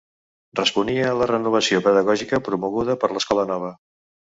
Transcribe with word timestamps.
Responia 0.59 1.03
a 1.09 1.17
la 1.19 1.27
renovació 1.33 1.83
pedagògica 1.89 2.41
promoguda 2.49 2.99
per 3.05 3.13
l'escola 3.15 3.47
nova. 3.55 3.73